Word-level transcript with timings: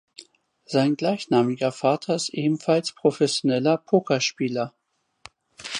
Sein 0.65 0.95
gleichnamiger 0.97 1.71
Vater 1.71 2.15
ist 2.15 2.29
ebenfalls 2.29 2.91
professioneller 2.91 3.77
Pokerspieler. 3.77 4.73